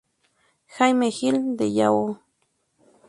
Jaime 0.75 1.09
Gill 1.17 1.39
de 1.57 1.67
Yahoo! 1.67 2.17